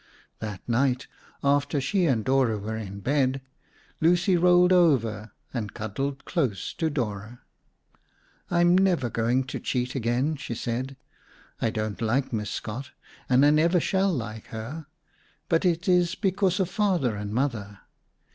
[0.39, 1.05] That night,
[1.43, 3.39] after she and Dora were in bed,
[3.99, 7.41] Lucy rolled over and cuddled close to Dora.
[8.49, 10.97] "I am never going to cheat again," she said.
[11.61, 12.89] "I don't like Miss Scott
[13.29, 14.87] and I never shall like her,
[15.49, 17.81] but it is because of Father and Mother.